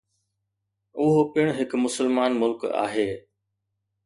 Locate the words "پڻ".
1.35-1.51